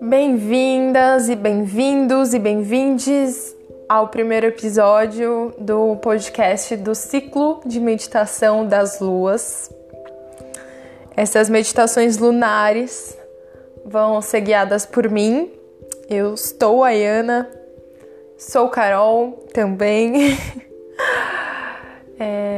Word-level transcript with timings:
Bem-vindas 0.00 1.28
e 1.28 1.36
bem-vindos 1.36 2.34
e 2.34 2.38
bem-vindes 2.38 3.54
ao 3.88 4.08
primeiro 4.08 4.46
episódio 4.46 5.54
do 5.58 5.94
podcast 5.96 6.76
do 6.76 6.94
ciclo 6.94 7.60
de 7.64 7.78
meditação 7.78 8.66
das 8.66 8.98
luas. 8.98 9.70
Essas 11.16 11.48
meditações 11.48 12.18
lunares 12.18 13.16
vão 13.84 14.20
ser 14.20 14.40
guiadas 14.40 14.84
por 14.86 15.08
mim. 15.08 15.52
Eu 16.08 16.34
estou 16.34 16.82
a 16.82 16.88
Ayana, 16.88 17.48
sou 18.36 18.68
Carol 18.68 19.44
também. 19.52 20.36
é... 22.18 22.49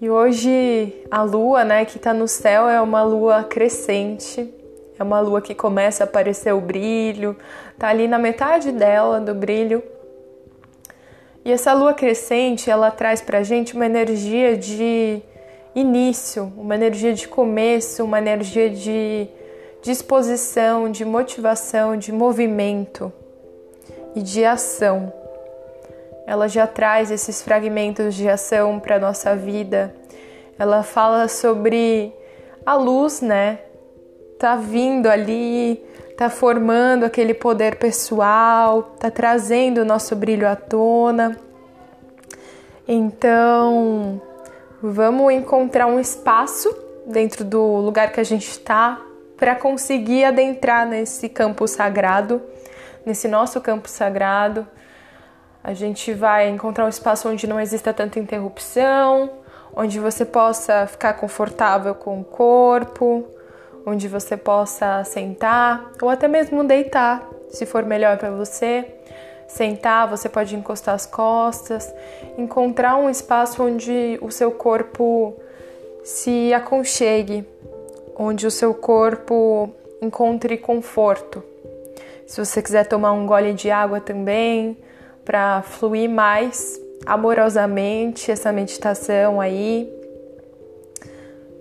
E 0.00 0.10
hoje 0.10 1.04
a 1.10 1.22
lua, 1.22 1.64
né, 1.64 1.84
que 1.84 1.96
está 1.96 2.12
no 2.12 2.28
céu 2.28 2.68
é 2.68 2.80
uma 2.80 3.02
lua 3.02 3.44
crescente 3.44 4.52
é 4.98 5.02
uma 5.02 5.20
lua 5.20 5.42
que 5.42 5.54
começa 5.54 6.04
a 6.04 6.06
aparecer 6.06 6.52
o 6.54 6.60
brilho, 6.60 7.36
tá 7.78 7.88
ali 7.88 8.08
na 8.08 8.18
metade 8.18 8.72
dela 8.72 9.20
do 9.20 9.34
brilho. 9.34 9.82
E 11.44 11.52
essa 11.52 11.72
lua 11.74 11.92
crescente, 11.92 12.70
ela 12.70 12.90
traz 12.90 13.20
pra 13.20 13.42
gente 13.42 13.74
uma 13.74 13.86
energia 13.86 14.56
de 14.56 15.20
início, 15.74 16.50
uma 16.56 16.74
energia 16.74 17.12
de 17.12 17.28
começo, 17.28 18.04
uma 18.04 18.18
energia 18.18 18.70
de 18.70 19.28
disposição, 19.82 20.90
de 20.90 21.04
motivação, 21.04 21.96
de 21.96 22.10
movimento 22.10 23.12
e 24.14 24.22
de 24.22 24.44
ação. 24.44 25.12
Ela 26.26 26.48
já 26.48 26.66
traz 26.66 27.10
esses 27.10 27.40
fragmentos 27.40 28.14
de 28.14 28.28
ação 28.28 28.80
para 28.80 28.98
nossa 28.98 29.36
vida. 29.36 29.94
Ela 30.58 30.82
fala 30.82 31.28
sobre 31.28 32.12
a 32.64 32.74
luz, 32.74 33.20
né? 33.20 33.60
tá 34.38 34.56
vindo 34.56 35.06
ali, 35.06 35.82
tá 36.16 36.28
formando 36.28 37.04
aquele 37.04 37.34
poder 37.34 37.76
pessoal, 37.76 38.82
tá 38.98 39.10
trazendo 39.10 39.78
o 39.78 39.84
nosso 39.84 40.14
brilho 40.14 40.48
à 40.48 40.54
tona. 40.54 41.36
Então, 42.86 44.20
vamos 44.82 45.32
encontrar 45.32 45.86
um 45.86 45.98
espaço 45.98 46.74
dentro 47.06 47.44
do 47.44 47.62
lugar 47.78 48.12
que 48.12 48.20
a 48.20 48.24
gente 48.24 48.48
está 48.48 49.00
para 49.36 49.54
conseguir 49.54 50.24
adentrar 50.24 50.86
nesse 50.86 51.28
campo 51.28 51.66
sagrado, 51.66 52.42
nesse 53.04 53.28
nosso 53.28 53.60
campo 53.60 53.88
sagrado. 53.88 54.66
A 55.66 55.74
gente 55.74 56.12
vai 56.12 56.48
encontrar 56.48 56.84
um 56.84 56.88
espaço 56.88 57.28
onde 57.28 57.44
não 57.44 57.60
exista 57.60 57.92
tanta 57.92 58.20
interrupção, 58.20 59.28
onde 59.74 59.98
você 59.98 60.24
possa 60.24 60.86
ficar 60.86 61.14
confortável 61.14 61.92
com 61.92 62.20
o 62.20 62.24
corpo, 62.24 63.24
onde 63.84 64.06
você 64.06 64.36
possa 64.36 65.02
sentar 65.02 65.90
ou 66.00 66.08
até 66.08 66.28
mesmo 66.28 66.62
deitar, 66.62 67.28
se 67.48 67.66
for 67.66 67.84
melhor 67.84 68.16
para 68.16 68.30
você. 68.30 68.86
Sentar, 69.48 70.06
você 70.06 70.28
pode 70.28 70.54
encostar 70.54 70.94
as 70.94 71.04
costas, 71.04 71.92
encontrar 72.38 72.96
um 72.96 73.10
espaço 73.10 73.60
onde 73.64 74.20
o 74.22 74.30
seu 74.30 74.52
corpo 74.52 75.34
se 76.04 76.54
aconchegue, 76.54 77.44
onde 78.16 78.46
o 78.46 78.52
seu 78.52 78.72
corpo 78.72 79.74
encontre 80.00 80.58
conforto. 80.58 81.42
Se 82.24 82.38
você 82.38 82.62
quiser 82.62 82.86
tomar 82.86 83.10
um 83.10 83.26
gole 83.26 83.52
de 83.52 83.68
água 83.68 84.00
também, 84.00 84.76
para 85.26 85.60
fluir 85.60 86.08
mais 86.08 86.80
amorosamente 87.04 88.30
essa 88.30 88.52
meditação 88.52 89.40
aí, 89.40 89.92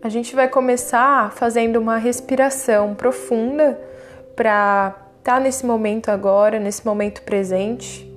a 0.04 0.08
gente 0.08 0.36
vai 0.36 0.48
começar 0.48 1.32
fazendo 1.32 1.78
uma 1.78 1.98
respiração 1.98 2.94
profunda 2.94 3.78
para 4.36 4.96
estar 5.18 5.34
tá 5.34 5.40
nesse 5.40 5.66
momento 5.66 6.10
agora, 6.10 6.60
nesse 6.60 6.86
momento 6.86 7.24
presente. 7.24 8.08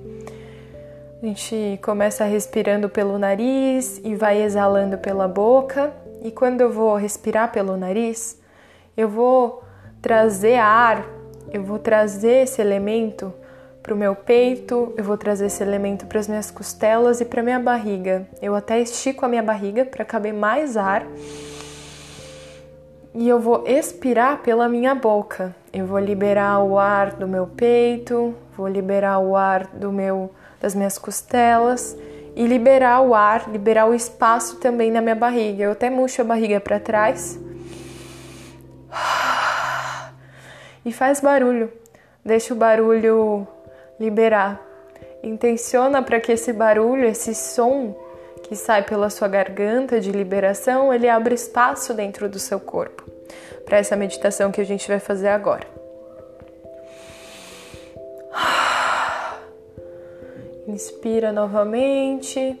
A 1.21 1.25
gente 1.25 1.79
começa 1.83 2.23
respirando 2.25 2.87
pelo 2.87 3.17
nariz 3.17 3.99
e 4.05 4.13
vai 4.13 4.43
exalando 4.43 4.99
pela 4.99 5.27
boca. 5.27 5.91
E 6.21 6.29
quando 6.29 6.61
eu 6.61 6.71
vou 6.71 6.95
respirar 6.95 7.51
pelo 7.51 7.75
nariz, 7.75 8.39
eu 8.95 9.09
vou 9.09 9.63
trazer 9.99 10.57
ar, 10.57 11.03
eu 11.51 11.63
vou 11.63 11.79
trazer 11.79 12.43
esse 12.43 12.61
elemento 12.61 13.33
para 13.89 13.95
o 13.95 13.97
meu 13.97 14.13
peito, 14.13 14.93
eu 14.95 15.03
vou 15.03 15.17
trazer 15.17 15.47
esse 15.47 15.63
elemento 15.63 16.05
para 16.05 16.19
as 16.19 16.27
minhas 16.27 16.51
costelas 16.51 17.21
e 17.21 17.25
para 17.25 17.41
minha 17.41 17.59
barriga. 17.59 18.27
Eu 18.39 18.53
até 18.53 18.79
estico 18.79 19.25
a 19.25 19.27
minha 19.27 19.41
barriga 19.41 19.83
para 19.83 20.05
caber 20.05 20.31
mais 20.31 20.77
ar 20.77 21.07
e 23.15 23.27
eu 23.27 23.39
vou 23.39 23.63
expirar 23.65 24.43
pela 24.43 24.69
minha 24.69 24.93
boca. 24.93 25.55
Eu 25.73 25.87
vou 25.87 25.97
liberar 25.97 26.59
o 26.59 26.77
ar 26.77 27.13
do 27.13 27.27
meu 27.27 27.47
peito, 27.47 28.35
vou 28.55 28.67
liberar 28.67 29.17
o 29.17 29.35
ar 29.35 29.65
do 29.65 29.91
meu 29.91 30.29
das 30.61 30.75
minhas 30.75 30.99
costelas 30.99 31.97
e 32.35 32.45
liberar 32.45 33.01
o 33.01 33.15
ar, 33.15 33.49
liberar 33.49 33.87
o 33.87 33.93
espaço 33.95 34.57
também 34.57 34.91
na 34.91 35.01
minha 35.01 35.15
barriga. 35.15 35.63
Eu 35.63 35.71
até 35.71 35.89
murcho 35.89 36.21
a 36.21 36.25
barriga 36.25 36.59
para 36.59 36.79
trás. 36.79 37.39
E 40.85 40.93
faz 40.93 41.19
barulho. 41.19 41.71
Deixa 42.23 42.53
o 42.53 42.57
barulho 42.57 43.47
liberar. 43.99 44.65
Intenciona 45.21 46.01
para 46.01 46.19
que 46.19 46.31
esse 46.31 46.53
barulho, 46.53 47.05
esse 47.05 47.35
som 47.35 47.95
que 48.43 48.55
sai 48.55 48.83
pela 48.83 49.09
sua 49.09 49.27
garganta 49.27 49.99
de 49.99 50.11
liberação, 50.11 50.93
ele 50.93 51.09
abre 51.09 51.35
espaço 51.35 51.93
dentro 51.93 52.29
do 52.29 52.39
seu 52.39 52.59
corpo 52.59 53.03
para 53.65 53.77
essa 53.77 53.95
meditação 53.95 54.51
que 54.51 54.61
a 54.61 54.65
gente 54.65 54.87
vai 54.87 54.99
fazer 54.99 55.27
agora. 55.27 55.67
Inspira 60.67 61.31
novamente. 61.31 62.59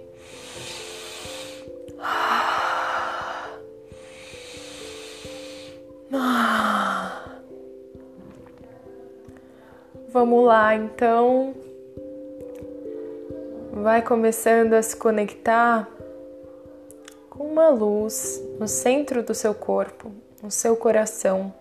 Vamos 10.11 10.43
lá, 10.43 10.73
então 10.73 11.53
vai 13.71 14.01
começando 14.01 14.73
a 14.73 14.81
se 14.81 14.95
conectar 14.95 15.87
com 17.29 17.43
uma 17.43 17.69
luz 17.69 18.41
no 18.59 18.67
centro 18.67 19.21
do 19.21 19.35
seu 19.35 19.53
corpo, 19.53 20.11
no 20.41 20.49
seu 20.49 20.75
coração. 20.75 21.53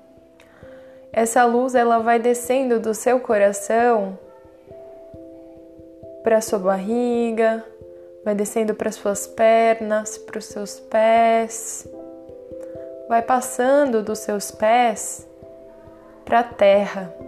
Essa 1.12 1.44
luz 1.44 1.74
ela 1.74 1.98
vai 1.98 2.18
descendo 2.18 2.80
do 2.80 2.94
seu 2.94 3.20
coração 3.20 4.18
para 6.22 6.40
sua 6.40 6.58
barriga, 6.58 7.62
vai 8.24 8.34
descendo 8.34 8.74
para 8.74 8.90
suas 8.90 9.26
pernas, 9.26 10.16
para 10.16 10.38
os 10.38 10.46
seus 10.46 10.80
pés, 10.80 11.86
vai 13.10 13.20
passando 13.20 14.02
dos 14.02 14.20
seus 14.20 14.50
pés 14.50 15.28
para 16.24 16.40
a 16.40 16.44
terra. 16.44 17.27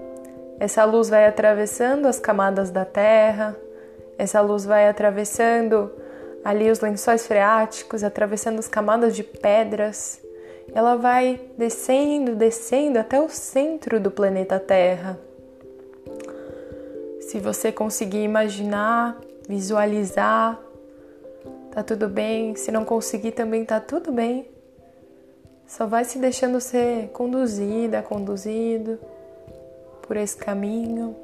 Essa 0.61 0.85
luz 0.85 1.09
vai 1.09 1.25
atravessando 1.25 2.07
as 2.07 2.21
camadas 2.21 2.71
da 2.71 2.85
terra, 2.85 3.57
essa 4.19 4.43
luz 4.43 4.67
vai 4.67 4.87
atravessando 4.87 5.91
ali 6.45 6.71
os 6.71 6.81
lençóis 6.81 7.27
freáticos, 7.27 8.05
atravessando 8.05 8.59
as 8.59 8.69
camadas 8.69 9.17
de 9.17 9.25
pedras. 9.25 10.21
Ela 10.75 10.97
vai 10.97 11.41
descendo, 11.57 12.37
descendo 12.37 12.99
até 12.99 13.19
o 13.19 13.31
centro 13.31 13.99
do 13.99 14.11
planeta 14.11 14.61
Terra. 14.61 15.19
Se 17.23 17.39
você 17.41 17.73
conseguir 17.73 18.23
imaginar, 18.23 19.19
visualizar, 19.49 20.61
tá 21.73 21.83
tudo 21.83 22.07
bem. 22.07 22.55
Se 22.55 22.71
não 22.71 22.85
conseguir, 22.85 23.33
também 23.33 23.65
tá 23.65 23.81
tudo 23.81 24.13
bem. 24.13 24.47
Só 25.67 25.87
vai 25.87 26.05
se 26.05 26.19
deixando 26.19 26.61
ser 26.61 27.09
conduzida, 27.15 28.03
conduzido 28.03 28.99
por 30.11 30.17
esse 30.17 30.37
caminho. 30.37 31.15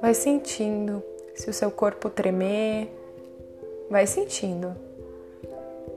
Vai 0.00 0.14
sentindo 0.14 1.02
se 1.34 1.50
o 1.50 1.52
seu 1.52 1.68
corpo 1.68 2.08
tremer, 2.08 2.88
vai 3.90 4.06
sentindo. 4.06 4.72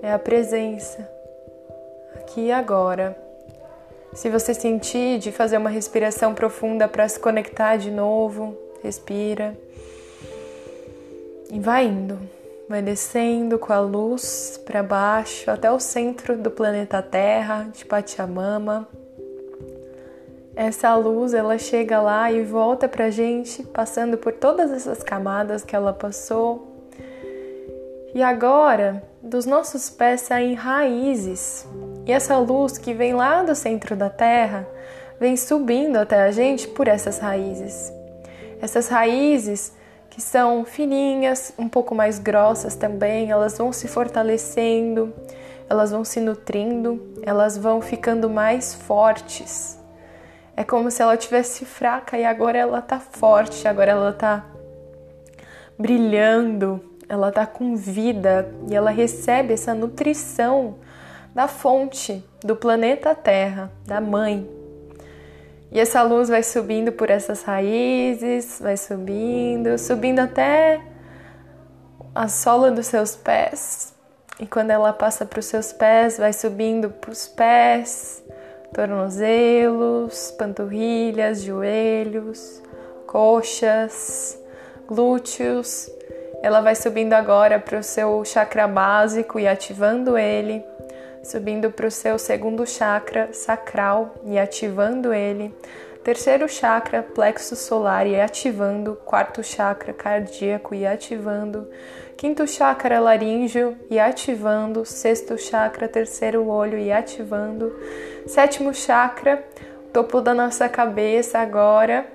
É 0.02 0.12
a 0.12 0.18
presença 0.18 1.08
aqui 2.16 2.48
e 2.48 2.52
agora. 2.52 3.16
Se 4.16 4.32
você 4.32 4.52
sentir 4.52 5.20
de 5.20 5.32
fazer 5.32 5.58
uma 5.58 5.70
respiração 5.70 6.34
profunda 6.34 6.88
para 6.88 7.08
se 7.08 7.20
conectar 7.20 7.78
de 7.78 7.92
novo, 7.92 8.58
respira. 8.82 9.56
E 11.52 11.60
vai 11.60 11.86
indo, 11.86 12.18
vai 12.68 12.82
descendo 12.82 13.60
com 13.60 13.74
a 13.74 13.80
luz 13.80 14.60
para 14.66 14.82
baixo 14.82 15.52
até 15.52 15.72
o 15.72 15.80
centro 15.80 16.36
do 16.36 16.50
planeta 16.50 17.00
Terra, 17.00 17.70
de 17.72 17.86
Pachamama. 17.86 18.90
Essa 20.56 20.96
luz 20.96 21.34
ela 21.34 21.58
chega 21.58 22.02
lá 22.02 22.32
e 22.32 22.44
volta 22.44 22.88
pra 22.88 23.10
gente, 23.10 23.64
passando 23.64 24.18
por 24.18 24.34
todas 24.34 24.72
essas 24.72 25.02
camadas 25.02 25.64
que 25.64 25.76
ela 25.76 25.94
passou. 25.94 26.68
E 28.14 28.22
agora, 28.22 29.02
dos 29.24 29.46
nossos 29.46 29.90
pés 29.90 30.22
saem 30.22 30.54
raízes. 30.54 31.66
E 32.06 32.12
essa 32.12 32.38
luz 32.38 32.78
que 32.78 32.94
vem 32.94 33.14
lá 33.14 33.44
do 33.44 33.56
centro 33.56 33.96
da 33.96 34.10
Terra 34.10 34.68
vem 35.20 35.38
subindo 35.38 35.98
até 35.98 36.24
a 36.24 36.32
gente 36.32 36.68
por 36.68 36.88
essas 36.88 37.20
raízes. 37.20 37.94
Essas 38.62 38.90
raízes 38.90 39.74
que 40.10 40.22
são 40.22 40.66
fininhas, 40.66 41.54
um 41.58 41.70
pouco 41.70 41.96
mais 41.96 42.20
grossas 42.20 42.76
também, 42.76 43.32
elas 43.32 43.58
vão 43.58 43.72
se 43.72 43.88
fortalecendo, 43.88 45.14
elas 45.70 45.92
vão 45.92 46.04
se 46.04 46.20
nutrindo, 46.20 47.14
elas 47.24 47.58
vão 47.58 47.82
ficando 47.82 48.30
mais 48.30 48.74
fortes. 48.74 49.81
É 50.56 50.64
como 50.64 50.92
se 50.92 51.02
ela 51.02 51.18
tivesse 51.18 51.66
fraca 51.66 52.18
e 52.18 52.26
agora 52.26 52.58
ela 52.58 52.82
tá 52.82 53.00
forte, 53.00 53.68
agora 53.68 53.92
ela 53.92 54.14
tá 54.14 54.46
brilhando, 55.78 56.84
ela 57.08 57.32
tá 57.32 57.46
com 57.46 57.76
vida 57.76 58.50
e 58.70 58.76
ela 58.76 58.92
recebe 58.92 59.54
essa 59.54 59.74
nutrição 59.74 60.76
da 61.34 61.48
fonte 61.48 62.24
do 62.44 62.56
planeta 62.56 63.16
Terra, 63.16 63.72
da 63.86 64.00
mãe. 64.02 64.48
E 65.72 65.80
essa 65.80 66.02
luz 66.04 66.28
vai 66.28 66.44
subindo 66.44 66.92
por 66.92 67.10
essas 67.10 67.44
raízes, 67.44 68.60
vai 68.62 68.76
subindo, 68.76 69.78
subindo 69.78 70.20
até 70.20 70.82
a 72.14 72.28
sola 72.28 72.70
dos 72.70 72.88
seus 72.88 73.16
pés. 73.16 73.94
E 74.38 74.46
quando 74.46 74.72
ela 74.72 74.92
passa 74.92 75.26
para 75.26 75.40
os 75.40 75.46
seus 75.46 75.72
pés, 75.72 76.18
vai 76.18 76.34
subindo 76.34 76.90
para 76.90 77.12
os 77.12 77.28
pés, 77.28 78.22
tornozelos, 78.74 80.32
panturrilhas, 80.32 81.44
joelhos, 81.44 82.62
coxas, 83.06 84.40
glúteos. 84.88 85.90
Ela 86.42 86.62
vai 86.62 86.76
subindo 86.76 87.14
agora 87.14 87.60
para 87.60 87.80
o 87.80 87.84
seu 87.84 88.24
chakra 88.26 88.68
básico 88.68 89.40
e 89.40 89.48
ativando 89.48 90.18
ele, 90.18 90.64
subindo 91.24 91.72
para 91.72 91.88
o 91.88 91.92
seu 91.92 92.18
segundo 92.18 92.66
chakra 92.66 93.30
sacral 93.34 94.16
e 94.24 94.40
ativando 94.40 95.14
ele, 95.14 95.54
terceiro 96.04 96.50
chakra 96.50 97.04
plexo 97.04 97.56
solar 97.56 98.08
e 98.08 98.20
ativando, 98.20 98.96
quarto 99.06 99.44
chakra 99.44 99.94
cardíaco 99.94 100.74
e 100.74 100.86
ativando, 100.86 101.70
quinto 102.18 102.48
chakra 102.48 103.00
laríngeo 103.00 103.78
e 103.90 104.00
ativando, 104.00 104.84
sexto 104.84 105.38
chakra 105.38 105.88
terceiro 105.88 106.48
olho 106.48 106.78
e 106.78 106.92
ativando, 106.92 107.72
sétimo 108.26 108.74
chakra 108.74 109.44
topo 109.94 110.22
da 110.22 110.34
nossa 110.34 110.68
cabeça 110.68 111.40
agora, 111.40 112.06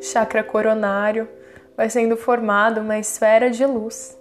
chakra 0.00 0.42
coronário, 0.42 1.28
vai 1.76 1.88
sendo 1.88 2.16
formado 2.16 2.80
uma 2.80 2.98
esfera 2.98 3.50
de 3.50 3.64
luz 3.64 4.18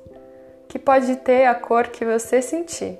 que 0.67 0.77
pode 0.77 1.15
ter 1.17 1.45
a 1.45 1.55
cor 1.55 1.87
que 1.87 2.05
você 2.05 2.41
sentir. 2.41 2.99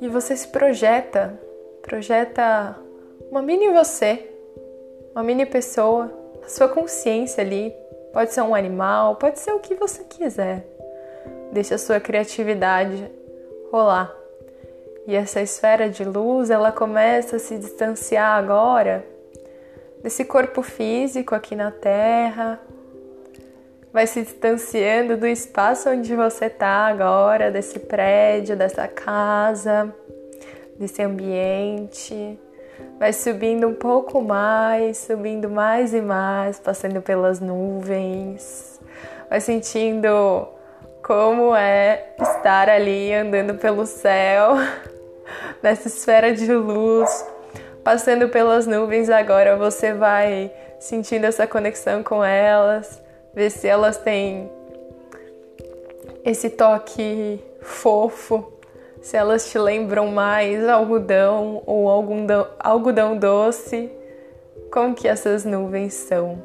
E 0.00 0.08
você 0.08 0.36
se 0.36 0.48
projeta, 0.48 1.38
projeta 1.82 2.76
uma 3.30 3.40
mini 3.40 3.70
você, 3.70 4.28
uma 5.12 5.22
mini 5.22 5.46
pessoa, 5.46 6.10
a 6.44 6.48
sua 6.48 6.68
consciência 6.68 7.42
ali. 7.42 7.72
Pode 8.12 8.32
ser 8.32 8.42
um 8.42 8.56
animal, 8.56 9.14
pode 9.16 9.38
ser 9.38 9.52
o 9.52 9.60
que 9.60 9.76
você 9.76 10.02
quiser. 10.02 10.66
Deixa 11.52 11.76
a 11.76 11.78
sua 11.78 12.00
criatividade 12.00 13.08
rolar. 13.70 14.12
E 15.06 15.14
essa 15.14 15.40
esfera 15.40 15.88
de 15.88 16.04
luz, 16.04 16.50
ela 16.50 16.72
começa 16.72 17.36
a 17.36 17.38
se 17.38 17.56
distanciar 17.56 18.36
agora 18.36 19.04
desse 20.02 20.24
corpo 20.24 20.60
físico 20.60 21.34
aqui 21.34 21.54
na 21.54 21.70
Terra. 21.70 22.60
Vai 23.92 24.08
se 24.08 24.22
distanciando 24.22 25.16
do 25.16 25.26
espaço 25.26 25.88
onde 25.88 26.14
você 26.16 26.46
está 26.46 26.86
agora, 26.86 27.50
desse 27.50 27.78
prédio, 27.78 28.56
dessa 28.56 28.88
casa, 28.88 29.94
desse 30.76 31.00
ambiente 31.02 32.38
vai 32.98 33.12
subindo 33.12 33.66
um 33.66 33.74
pouco 33.74 34.20
mais, 34.20 34.98
subindo 34.98 35.48
mais 35.48 35.94
e 35.94 36.00
mais, 36.00 36.60
passando 36.60 37.00
pelas 37.00 37.40
nuvens, 37.40 38.78
vai 39.28 39.40
sentindo 39.40 40.48
como 41.02 41.56
é 41.56 42.12
estar 42.20 42.68
ali 42.68 43.12
andando 43.14 43.54
pelo 43.54 43.86
céu, 43.86 44.54
nessa 45.62 45.88
esfera 45.88 46.32
de 46.34 46.52
luz, 46.52 47.26
passando 47.82 48.28
pelas 48.28 48.66
nuvens. 48.66 49.08
Agora 49.08 49.56
você 49.56 49.92
vai 49.92 50.52
sentindo 50.78 51.24
essa 51.24 51.46
conexão 51.46 52.02
com 52.02 52.22
elas, 52.22 53.02
ver 53.34 53.50
se 53.50 53.66
elas 53.66 53.96
têm 53.96 54.50
esse 56.24 56.50
toque 56.50 57.42
fofo 57.62 58.59
se 59.00 59.16
elas 59.16 59.50
te 59.50 59.58
lembram 59.58 60.08
mais 60.08 60.68
algodão 60.68 61.62
ou 61.66 61.88
algodão, 61.88 62.48
algodão 62.58 63.16
doce, 63.16 63.90
como 64.70 64.94
que 64.94 65.08
essas 65.08 65.44
nuvens 65.44 65.94
são. 65.94 66.42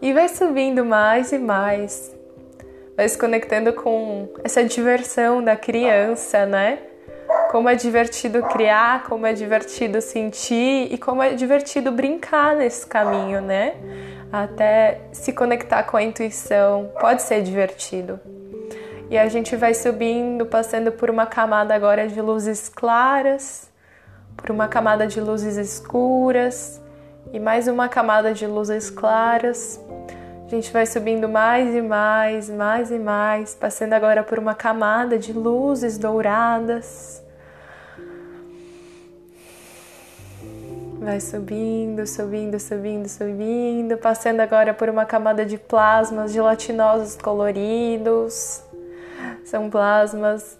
E 0.00 0.12
vai 0.12 0.28
subindo 0.28 0.84
mais 0.84 1.32
e 1.32 1.38
mais, 1.38 2.14
vai 2.96 3.08
se 3.08 3.18
conectando 3.18 3.72
com 3.72 4.28
essa 4.44 4.62
diversão 4.62 5.42
da 5.42 5.56
criança, 5.56 6.46
né? 6.46 6.78
Como 7.50 7.68
é 7.68 7.74
divertido 7.74 8.42
criar, 8.44 9.04
como 9.04 9.26
é 9.26 9.32
divertido 9.32 10.00
sentir 10.00 10.92
e 10.92 10.98
como 10.98 11.22
é 11.22 11.34
divertido 11.34 11.90
brincar 11.90 12.54
nesse 12.54 12.86
caminho, 12.86 13.40
né? 13.40 13.74
Até 14.32 15.00
se 15.12 15.32
conectar 15.32 15.82
com 15.84 15.96
a 15.96 16.02
intuição, 16.02 16.90
pode 17.00 17.22
ser 17.22 17.42
divertido. 17.42 18.20
E 19.08 19.16
a 19.16 19.28
gente 19.28 19.54
vai 19.54 19.72
subindo, 19.72 20.46
passando 20.46 20.90
por 20.90 21.08
uma 21.08 21.26
camada 21.26 21.72
agora 21.72 22.08
de 22.08 22.20
luzes 22.20 22.68
claras, 22.68 23.70
por 24.36 24.50
uma 24.50 24.66
camada 24.66 25.06
de 25.06 25.20
luzes 25.20 25.56
escuras 25.56 26.80
e 27.32 27.38
mais 27.38 27.68
uma 27.68 27.88
camada 27.88 28.34
de 28.34 28.48
luzes 28.48 28.90
claras. 28.90 29.80
A 30.44 30.48
gente 30.48 30.72
vai 30.72 30.86
subindo 30.86 31.28
mais 31.28 31.72
e 31.72 31.80
mais, 31.80 32.50
mais 32.50 32.90
e 32.90 32.98
mais, 32.98 33.54
passando 33.54 33.92
agora 33.92 34.24
por 34.24 34.40
uma 34.40 34.54
camada 34.54 35.16
de 35.16 35.32
luzes 35.32 35.98
douradas. 35.98 37.22
Vai 40.98 41.20
subindo, 41.20 42.04
subindo, 42.08 42.58
subindo, 42.58 43.08
subindo, 43.08 43.96
passando 43.98 44.40
agora 44.40 44.74
por 44.74 44.88
uma 44.88 45.04
camada 45.04 45.46
de 45.46 45.56
plasmas 45.56 46.32
gelatinosos 46.32 47.16
coloridos. 47.16 48.65
São 49.46 49.70
plasmas 49.70 50.58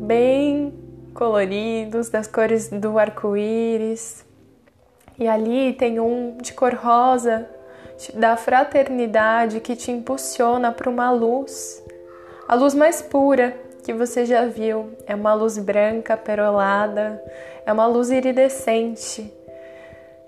bem 0.00 0.72
coloridos, 1.14 2.08
das 2.08 2.26
cores 2.26 2.68
do 2.70 2.98
arco-íris. 2.98 4.24
E 5.18 5.28
ali 5.28 5.72
tem 5.74 6.00
um 6.00 6.36
de 6.38 6.52
cor 6.52 6.74
rosa, 6.74 7.48
da 8.14 8.36
fraternidade, 8.36 9.60
que 9.60 9.76
te 9.76 9.92
impulsiona 9.92 10.72
para 10.72 10.90
uma 10.90 11.12
luz, 11.12 11.84
a 12.48 12.54
luz 12.54 12.74
mais 12.74 13.00
pura 13.00 13.56
que 13.84 13.92
você 13.92 14.24
já 14.24 14.46
viu. 14.46 14.92
É 15.06 15.14
uma 15.14 15.34
luz 15.34 15.58
branca, 15.58 16.16
perolada, 16.16 17.22
é 17.64 17.72
uma 17.72 17.86
luz 17.86 18.10
iridescente. 18.10 19.32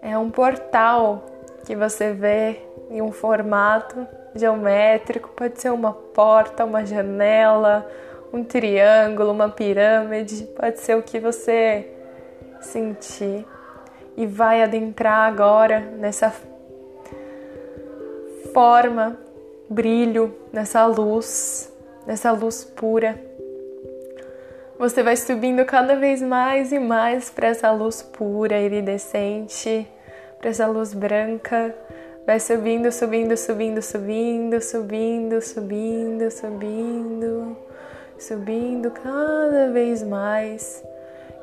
É 0.03 0.17
um 0.17 0.31
portal 0.31 1.25
que 1.65 1.75
você 1.75 2.13
vê 2.13 2.61
em 2.91 3.03
um 3.03 3.11
formato 3.11 4.07
geométrico, 4.39 5.31
pode 5.31 5.61
ser 5.61 5.71
uma 5.71 5.93
porta, 5.93 6.65
uma 6.65 6.85
janela, 6.85 7.89
um 8.33 8.45
triângulo, 8.45 9.33
uma 9.33 9.49
pirâmide, 9.49 10.45
pode 10.57 10.81
ser 10.81 10.97
o 10.97 11.03
que 11.03 11.19
você 11.19 11.89
sentir. 12.61 13.47
E 14.17 14.27
vai 14.27 14.63
adentrar 14.63 15.29
agora 15.29 15.81
nessa 15.81 16.33
forma, 18.53 19.19
brilho, 19.69 20.35
nessa 20.53 20.87
luz, 20.87 21.73
nessa 22.07 22.33
luz 22.33 22.65
pura. 22.65 23.21
Você 24.79 25.03
vai 25.03 25.17
subindo 25.17 25.65
cada 25.65 25.97
vez 25.97 26.21
mais 26.21 26.73
e 26.73 26.79
mais 26.79 27.31
para 27.31 27.49
essa 27.49 27.71
luz 27.71 28.03
pura, 28.03 28.59
iridescente, 28.59 29.87
para 30.39 30.51
essa 30.51 30.67
luz 30.67 30.93
branca 30.93 31.75
Vai 32.27 32.41
subindo, 32.41 32.91
subindo, 32.91 33.37
subindo, 33.37 33.81
subindo, 33.81 34.61
subindo, 34.61 35.41
subindo, 35.41 36.29
subindo, 36.29 37.57
subindo 38.19 38.91
cada 38.91 39.71
vez 39.71 40.03
mais. 40.03 40.85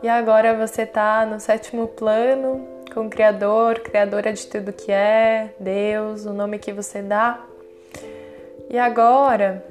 E 0.03 0.09
agora 0.09 0.53
você 0.53 0.81
está 0.81 1.25
no 1.25 1.39
sétimo 1.39 1.87
plano 1.87 2.67
com 2.93 3.05
o 3.05 3.09
Criador, 3.09 3.79
Criadora 3.79 4.33
de 4.33 4.45
tudo 4.45 4.73
que 4.73 4.91
é, 4.91 5.53
Deus, 5.57 6.25
o 6.25 6.33
nome 6.33 6.59
que 6.59 6.73
você 6.73 7.01
dá. 7.01 7.41
E 8.69 8.77
agora, 8.77 9.63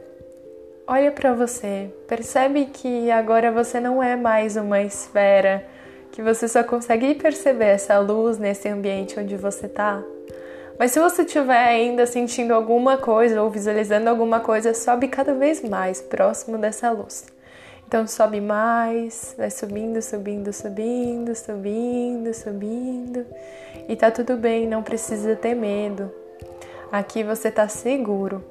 olha 0.86 1.10
para 1.12 1.34
você, 1.34 1.90
percebe 2.08 2.64
que 2.72 3.10
agora 3.10 3.52
você 3.52 3.78
não 3.78 4.02
é 4.02 4.16
mais 4.16 4.56
uma 4.56 4.80
esfera, 4.80 5.62
que 6.10 6.22
você 6.22 6.48
só 6.48 6.64
consegue 6.64 7.14
perceber 7.16 7.66
essa 7.66 7.98
luz 7.98 8.38
nesse 8.38 8.66
ambiente 8.66 9.20
onde 9.20 9.36
você 9.36 9.66
está. 9.66 10.02
Mas 10.78 10.92
se 10.92 11.00
você 11.00 11.22
estiver 11.22 11.64
ainda 11.68 12.06
sentindo 12.06 12.54
alguma 12.54 12.96
coisa 12.96 13.42
ou 13.42 13.50
visualizando 13.50 14.08
alguma 14.08 14.40
coisa, 14.40 14.74
sobe 14.74 15.08
cada 15.08 15.34
vez 15.34 15.62
mais 15.62 16.00
próximo 16.00 16.58
dessa 16.58 16.90
luz. 16.90 17.26
Então 17.86 18.06
sobe 18.06 18.40
mais, 18.40 19.34
vai 19.36 19.50
subindo, 19.50 20.00
subindo, 20.00 20.52
subindo, 20.52 21.34
subindo, 21.34 22.32
subindo. 22.32 23.26
E 23.86 23.94
tá 23.94 24.10
tudo 24.10 24.36
bem, 24.36 24.66
não 24.66 24.82
precisa 24.82 25.36
ter 25.36 25.54
medo. 25.54 26.10
Aqui 26.90 27.22
você 27.22 27.50
tá 27.50 27.68
seguro. 27.68 28.42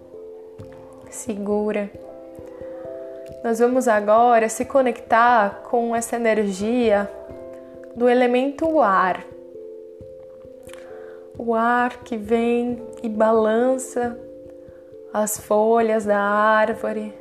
Segura. 1.10 1.90
Nós 3.44 3.58
vamos 3.58 3.88
agora 3.88 4.48
se 4.48 4.64
conectar 4.64 5.64
com 5.64 5.96
essa 5.96 6.16
energia 6.16 7.10
do 7.96 8.08
elemento 8.08 8.80
ar. 8.80 9.26
O 11.44 11.56
ar 11.56 12.04
que 12.04 12.18
vem 12.18 12.80
e 13.02 13.10
balança 13.10 14.16
as 15.12 15.40
folhas 15.40 16.06
da 16.06 16.20
árvore, 16.20 17.16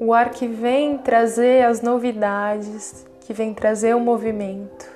o 0.00 0.14
ar 0.14 0.30
que 0.30 0.48
vem 0.48 0.96
trazer 0.96 1.66
as 1.66 1.82
novidades, 1.82 3.06
que 3.20 3.34
vem 3.34 3.52
trazer 3.52 3.94
o 3.94 4.00
movimento. 4.00 4.90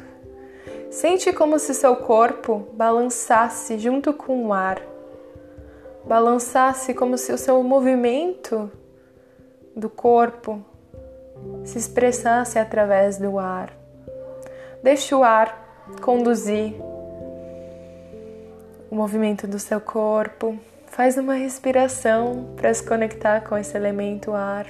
Sente 0.91 1.31
como 1.31 1.59
se 1.59 1.75
seu 1.75 1.95
corpo 1.97 2.67
balançasse 2.73 3.79
junto 3.79 4.15
com 4.15 4.47
o 4.47 4.53
ar, 4.55 4.81
balançasse 6.07 6.95
como 6.95 7.19
se 7.19 7.35
o 7.35 7.37
seu 7.37 7.63
movimento 7.63 8.73
do 9.77 9.91
corpo 9.91 10.65
se 11.65 11.77
expressasse 11.77 12.59
através 12.59 13.19
do 13.19 13.39
ar. 13.39 13.77
Deixe 14.83 15.15
o 15.15 15.23
ar 15.23 15.85
conduzir 16.01 16.75
o 18.95 18.97
movimento 18.97 19.49
do 19.49 19.59
seu 19.59 19.81
corpo. 19.81 20.57
Faz 20.87 21.19
uma 21.19 21.35
respiração 21.35 22.55
para 22.55 22.73
se 22.73 22.87
conectar 22.87 23.41
com 23.41 23.59
esse 23.59 23.77
elemento 23.77 24.33
ar. 24.33 24.67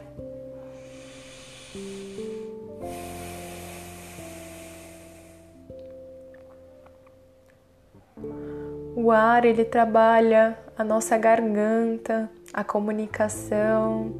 O 8.96 9.10
ar 9.10 9.44
ele 9.44 9.66
trabalha 9.66 10.58
a 10.74 10.82
nossa 10.82 11.18
garganta, 11.18 12.30
a 12.50 12.64
comunicação. 12.64 14.10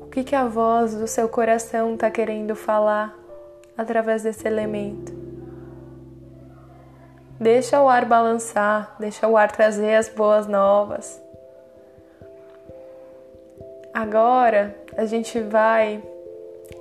O 0.00 0.06
que, 0.12 0.22
que 0.22 0.36
a 0.36 0.46
voz 0.46 0.94
do 0.94 1.08
seu 1.08 1.28
coração 1.28 1.94
está 1.94 2.08
querendo 2.08 2.54
falar 2.54 3.23
através 3.76 4.22
desse 4.22 4.46
elemento? 4.46 5.12
Deixa 7.40 7.82
o 7.82 7.88
ar 7.88 8.04
balançar, 8.04 8.94
deixa 8.98 9.26
o 9.26 9.36
ar 9.36 9.50
trazer 9.50 9.96
as 9.96 10.08
boas 10.08 10.46
novas. 10.46 11.20
Agora 13.92 14.74
a 14.96 15.04
gente 15.04 15.40
vai 15.40 16.02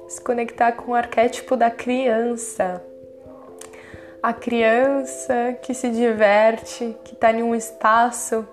se 0.07 0.21
conectar 0.21 0.71
com 0.73 0.91
o 0.91 0.95
arquétipo 0.95 1.55
da 1.55 1.69
criança. 1.69 2.81
A 4.21 4.31
criança 4.31 5.57
que 5.61 5.73
se 5.73 5.89
diverte, 5.89 6.95
que 7.03 7.13
está 7.13 7.31
em 7.31 7.43
um 7.43 7.53
espaço 7.53 8.47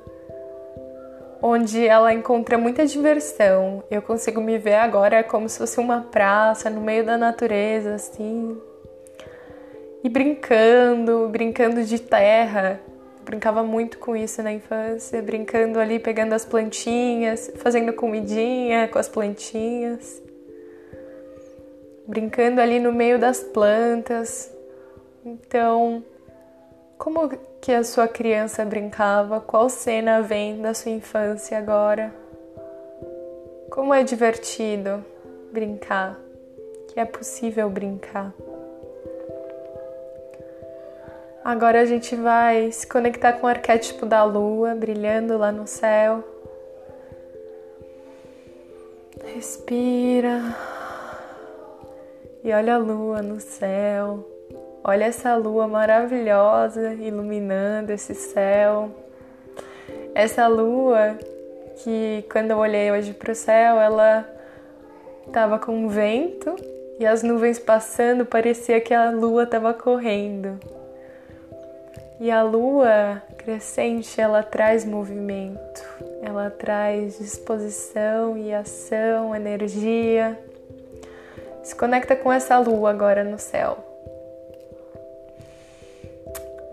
onde 1.42 1.87
ela 1.87 2.12
encontra 2.12 2.59
muita 2.59 2.87
diversão. 2.87 3.82
Eu 3.90 4.02
consigo 4.02 4.40
me 4.40 4.59
ver 4.59 4.75
agora 4.75 5.23
como 5.23 5.49
se 5.49 5.59
fosse 5.59 5.78
uma 5.78 6.02
praça 6.02 6.68
no 6.70 6.80
meio 6.80 7.04
da 7.04 7.16
natureza, 7.16 7.94
assim. 7.94 8.61
E 10.02 10.09
brincando, 10.09 11.28
brincando 11.28 11.85
de 11.85 11.99
terra. 11.99 12.80
brincava 13.25 13.62
muito 13.62 13.99
com 13.99 14.16
isso 14.16 14.42
na 14.42 14.52
infância, 14.52 15.23
brincando 15.23 15.78
ali, 15.78 15.99
pegando 15.99 16.32
as 16.32 16.44
plantinhas, 16.44 17.52
fazendo 17.56 17.92
comidinha 17.92 18.88
com 18.88 18.99
as 18.99 19.09
plantinhas 19.09 20.23
brincando 22.11 22.61
ali 22.61 22.80
no 22.80 22.92
meio 22.92 23.20
das 23.20 23.40
plantas. 23.40 24.52
Então, 25.25 26.02
como 27.00 27.30
que 27.62 27.73
a 27.73 27.83
sua 27.83 28.07
criança 28.07 28.62
brincava? 28.62 29.40
Qual 29.40 29.71
cena 29.71 30.21
vem 30.21 30.61
da 30.61 30.75
sua 30.75 30.92
infância 30.92 31.57
agora? 31.57 32.12
Como 33.71 33.95
é 33.95 34.04
divertido 34.04 35.02
brincar? 35.50 36.21
Que 36.88 37.00
é 37.00 37.07
possível 37.07 37.71
brincar. 37.71 38.35
Agora 41.42 41.80
a 41.80 41.87
gente 41.87 42.14
vai 42.14 42.71
se 42.71 42.87
conectar 42.87 43.33
com 43.33 43.47
o 43.47 43.50
arquétipo 43.50 44.04
da 44.04 44.23
lua 44.23 44.75
brilhando 44.75 45.38
lá 45.38 45.50
no 45.50 45.66
céu. 45.66 46.23
Respira. 49.25 50.54
E 52.45 52.52
olha 52.52 52.75
a 52.75 52.78
lua 52.78 53.23
no 53.23 53.40
céu. 53.40 54.39
Olha 54.82 55.04
essa 55.04 55.37
lua 55.37 55.68
maravilhosa 55.68 56.94
iluminando 56.94 57.90
esse 57.90 58.14
céu. 58.14 58.90
Essa 60.14 60.46
lua 60.46 61.18
que 61.76 62.25
quando 62.32 62.52
eu 62.52 62.58
olhei 62.58 62.90
hoje 62.90 63.12
para 63.12 63.32
o 63.32 63.34
céu, 63.34 63.78
ela 63.78 64.26
estava 65.26 65.58
com 65.58 65.88
vento 65.88 66.56
e 66.99 67.06
as 67.06 67.22
nuvens 67.22 67.58
passando, 67.58 68.25
parecia 68.25 68.80
que 68.80 68.94
a 68.94 69.10
lua 69.10 69.44
estava 69.44 69.75
correndo. 69.75 70.58
E 72.18 72.30
a 72.30 72.42
lua 72.42 73.22
crescente, 73.38 74.20
ela 74.20 74.42
traz 74.42 74.84
movimento, 74.84 75.82
ela 76.22 76.50
traz 76.50 77.18
disposição 77.18 78.37
e 78.37 78.52
ação, 78.52 79.34
energia. 79.34 80.38
Se 81.62 81.75
conecta 81.75 82.16
com 82.16 82.32
essa 82.32 82.58
lua 82.58 82.90
agora 82.90 83.25
no 83.25 83.38
céu. 83.38 83.89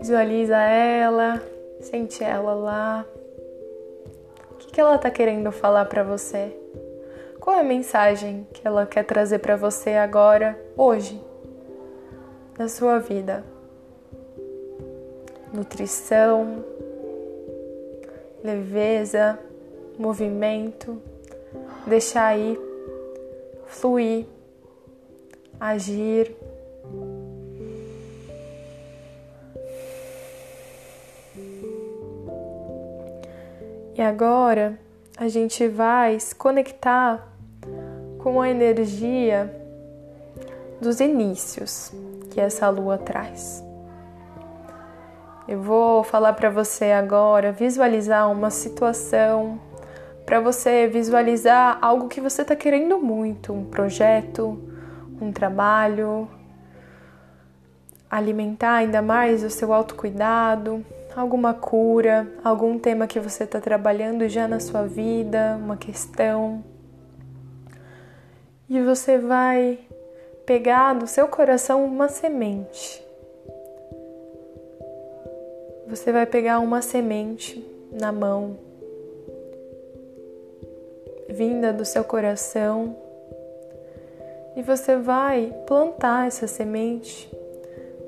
Visualiza 0.00 0.56
ela, 0.56 1.42
sente 1.80 2.22
ela 2.22 2.54
lá. 2.54 3.06
O 4.50 4.54
que, 4.56 4.80
ela 4.80 4.96
está 4.96 5.10
querendo 5.10 5.50
falar 5.50 5.84
para 5.86 6.02
você? 6.02 6.56
Qual 7.40 7.56
é 7.56 7.60
a 7.60 7.64
mensagem 7.64 8.46
que 8.52 8.66
ela 8.66 8.86
quer 8.86 9.04
trazer 9.04 9.38
para 9.38 9.56
você 9.56 9.90
agora, 9.90 10.58
hoje, 10.76 11.20
na 12.58 12.68
sua 12.68 12.98
vida? 12.98 13.44
Nutrição, 15.52 16.64
leveza, 18.44 19.38
movimento, 19.98 21.00
deixar 21.86 22.38
ir, 22.38 22.60
fluir 23.66 24.26
agir. 25.60 26.34
E 33.94 34.02
agora 34.02 34.78
a 35.16 35.26
gente 35.26 35.66
vai 35.66 36.20
se 36.20 36.34
conectar 36.34 37.26
com 38.18 38.40
a 38.40 38.48
energia 38.48 39.52
dos 40.80 41.00
inícios 41.00 41.92
que 42.30 42.40
essa 42.40 42.68
lua 42.68 42.98
traz. 42.98 43.64
Eu 45.48 45.60
vou 45.60 46.04
falar 46.04 46.34
para 46.34 46.50
você 46.50 46.92
agora 46.92 47.50
visualizar 47.50 48.30
uma 48.30 48.50
situação, 48.50 49.58
para 50.24 50.40
você 50.40 50.86
visualizar 50.86 51.78
algo 51.80 52.06
que 52.06 52.20
você 52.20 52.42
está 52.42 52.54
querendo 52.54 52.98
muito, 52.98 53.52
um 53.52 53.64
projeto, 53.64 54.62
um 55.20 55.32
trabalho, 55.32 56.28
alimentar 58.10 58.74
ainda 58.74 59.02
mais 59.02 59.42
o 59.42 59.50
seu 59.50 59.72
autocuidado, 59.72 60.84
alguma 61.14 61.54
cura, 61.54 62.26
algum 62.44 62.78
tema 62.78 63.06
que 63.06 63.18
você 63.18 63.44
está 63.44 63.60
trabalhando 63.60 64.28
já 64.28 64.46
na 64.46 64.60
sua 64.60 64.86
vida, 64.86 65.58
uma 65.60 65.76
questão. 65.76 66.62
E 68.68 68.80
você 68.80 69.18
vai 69.18 69.78
pegar 70.46 70.94
do 70.94 71.06
seu 71.06 71.28
coração 71.28 71.84
uma 71.84 72.08
semente. 72.08 73.04
Você 75.88 76.12
vai 76.12 76.26
pegar 76.26 76.58
uma 76.60 76.82
semente 76.82 77.64
na 77.90 78.12
mão, 78.12 78.58
vinda 81.28 81.72
do 81.72 81.84
seu 81.84 82.04
coração 82.04 82.94
e 84.58 84.62
você 84.62 84.96
vai 84.96 85.54
plantar 85.66 86.26
essa 86.26 86.46
semente, 86.46 87.30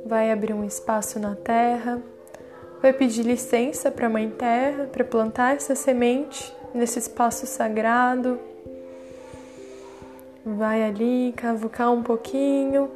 vai 0.04 0.32
abrir 0.32 0.52
um 0.52 0.64
espaço 0.64 1.18
na 1.18 1.36
terra, 1.36 2.02
vai 2.82 2.92
pedir 2.92 3.22
licença 3.22 3.90
para 3.90 4.06
a 4.06 4.10
Mãe 4.10 4.30
Terra 4.30 4.88
para 4.90 5.04
plantar 5.04 5.56
essa 5.56 5.74
semente 5.74 6.54
nesse 6.74 6.98
espaço 6.98 7.46
sagrado. 7.46 8.38
Vai 10.44 10.82
ali 10.82 11.34
cavucar 11.36 11.92
um 11.92 12.02
pouquinho, 12.02 12.90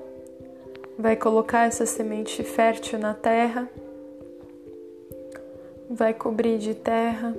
vai 0.99 1.15
colocar 1.15 1.67
essa 1.67 1.85
semente 1.85 2.43
fértil 2.43 2.99
na 2.99 3.13
terra, 3.13 3.69
vai 5.91 6.15
cobrir 6.15 6.59
de 6.59 6.75
terra, 6.75 7.35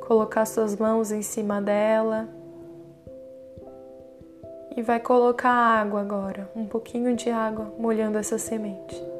colocar 0.00 0.44
suas 0.44 0.76
mãos 0.76 1.10
em 1.10 1.22
cima 1.22 1.62
dela 1.62 2.28
e 4.76 4.82
vai 4.82 5.00
colocar 5.00 5.50
água 5.50 6.02
agora, 6.02 6.50
um 6.54 6.66
pouquinho 6.66 7.16
de 7.16 7.30
água 7.30 7.72
molhando 7.78 8.18
essa 8.18 8.36
semente. 8.36 9.15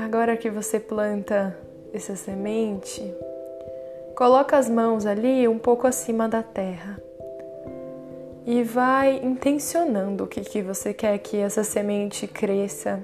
Agora 0.00 0.36
que 0.36 0.48
você 0.48 0.78
planta 0.78 1.58
essa 1.92 2.14
semente, 2.14 3.02
coloca 4.14 4.56
as 4.56 4.70
mãos 4.70 5.04
ali 5.04 5.48
um 5.48 5.58
pouco 5.58 5.88
acima 5.88 6.28
da 6.28 6.40
terra 6.40 7.02
e 8.46 8.62
vai 8.62 9.16
intencionando 9.16 10.22
o 10.22 10.26
que, 10.28 10.42
que 10.42 10.62
você 10.62 10.94
quer 10.94 11.18
que 11.18 11.36
essa 11.38 11.64
semente 11.64 12.28
cresça, 12.28 13.02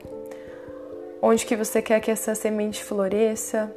onde 1.20 1.44
que 1.44 1.56
você 1.56 1.82
quer 1.82 1.98
que 1.98 2.12
essa 2.12 2.32
semente 2.32 2.84
floresça 2.84 3.74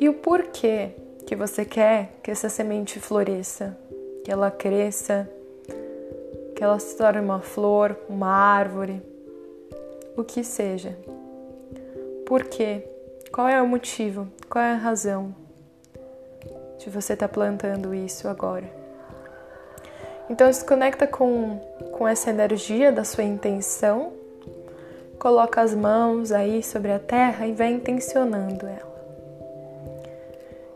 e 0.00 0.08
o 0.08 0.14
porquê 0.14 0.90
que 1.24 1.36
você 1.36 1.64
quer 1.64 2.14
que 2.20 2.32
essa 2.32 2.48
semente 2.48 2.98
floresça, 2.98 3.78
que 4.24 4.32
ela 4.32 4.50
cresça, 4.50 5.30
que 6.56 6.64
ela 6.64 6.80
se 6.80 6.96
torne 6.96 7.20
uma 7.20 7.38
flor, 7.38 7.96
uma 8.08 8.28
árvore, 8.28 9.00
o 10.16 10.24
que 10.24 10.42
seja. 10.42 11.15
Por 12.26 12.42
quê? 12.42 12.82
Qual 13.32 13.48
é 13.48 13.62
o 13.62 13.68
motivo? 13.68 14.26
Qual 14.50 14.64
é 14.64 14.72
a 14.72 14.76
razão 14.76 15.32
de 16.76 16.90
você 16.90 17.12
estar 17.12 17.28
tá 17.28 17.32
plantando 17.32 17.94
isso 17.94 18.26
agora? 18.26 18.68
Então 20.28 20.52
se 20.52 20.64
conecta 20.64 21.06
com, 21.06 21.60
com 21.92 22.06
essa 22.06 22.30
energia 22.30 22.90
da 22.90 23.04
sua 23.04 23.22
intenção, 23.22 24.12
coloca 25.20 25.60
as 25.60 25.72
mãos 25.72 26.32
aí 26.32 26.64
sobre 26.64 26.90
a 26.90 26.98
terra 26.98 27.46
e 27.46 27.52
vai 27.52 27.68
intencionando 27.68 28.66
ela. 28.66 28.96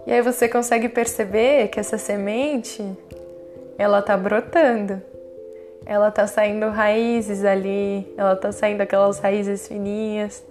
E 0.06 0.12
aí 0.12 0.22
você 0.22 0.48
consegue 0.48 0.88
perceber 0.88 1.66
que 1.66 1.80
essa 1.80 1.98
semente 1.98 2.80
ela 3.76 4.00
tá 4.00 4.16
brotando. 4.16 5.02
Ela 5.84 6.12
tá 6.12 6.28
saindo 6.28 6.68
raízes 6.68 7.44
ali, 7.44 8.14
ela 8.16 8.36
tá 8.36 8.52
saindo 8.52 8.82
aquelas 8.82 9.18
raízes 9.18 9.66
fininhas. 9.66 10.44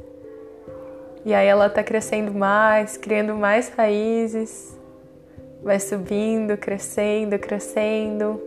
E 1.25 1.33
aí 1.33 1.47
ela 1.47 1.69
tá 1.69 1.83
crescendo 1.83 2.33
mais, 2.33 2.97
criando 2.97 3.35
mais 3.35 3.69
raízes. 3.69 4.77
Vai 5.61 5.79
subindo, 5.79 6.55
crescendo, 6.57 7.37
crescendo, 7.37 8.41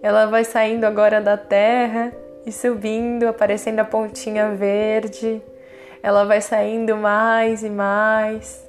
ela 0.00 0.26
vai 0.26 0.44
saindo 0.44 0.84
agora 0.84 1.20
da 1.20 1.36
terra 1.36 2.12
e 2.46 2.52
subindo, 2.52 3.26
aparecendo 3.26 3.80
a 3.80 3.84
pontinha 3.84 4.54
verde. 4.54 5.42
Ela 6.00 6.24
vai 6.24 6.40
saindo 6.40 6.96
mais 6.96 7.64
e 7.64 7.68
mais, 7.68 8.64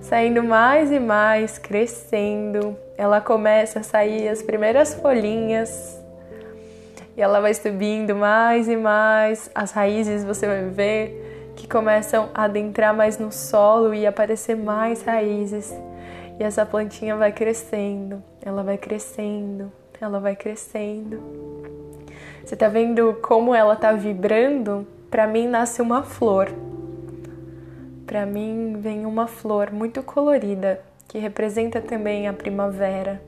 saindo 0.00 0.42
mais 0.42 0.90
e 0.90 0.98
mais, 0.98 1.58
crescendo. 1.58 2.76
Ela 2.98 3.20
começa 3.20 3.80
a 3.80 3.82
sair 3.84 4.28
as 4.28 4.42
primeiras 4.42 4.94
folhinhas. 4.94 6.00
E 7.16 7.22
ela 7.22 7.40
vai 7.40 7.54
subindo 7.54 8.16
mais 8.16 8.68
e 8.68 8.76
mais. 8.76 9.48
As 9.54 9.70
raízes 9.70 10.24
você 10.24 10.44
vai 10.44 10.64
ver 10.64 11.33
que 11.56 11.68
começam 11.68 12.28
a 12.34 12.44
adentrar 12.44 12.94
mais 12.94 13.18
no 13.18 13.30
solo 13.30 13.94
e 13.94 14.06
aparecer 14.06 14.56
mais 14.56 15.02
raízes. 15.02 15.72
E 16.38 16.42
essa 16.42 16.66
plantinha 16.66 17.16
vai 17.16 17.32
crescendo, 17.32 18.22
ela 18.44 18.62
vai 18.62 18.76
crescendo, 18.76 19.70
ela 20.00 20.18
vai 20.18 20.34
crescendo. 20.34 21.22
Você 22.44 22.56
tá 22.56 22.68
vendo 22.68 23.14
como 23.22 23.54
ela 23.54 23.76
tá 23.76 23.92
vibrando? 23.92 24.86
Para 25.10 25.26
mim 25.26 25.46
nasce 25.46 25.80
uma 25.80 26.02
flor. 26.02 26.48
Para 28.06 28.26
mim 28.26 28.76
vem 28.78 29.06
uma 29.06 29.26
flor 29.26 29.72
muito 29.72 30.02
colorida 30.02 30.80
que 31.08 31.18
representa 31.18 31.80
também 31.80 32.26
a 32.28 32.32
primavera, 32.32 33.22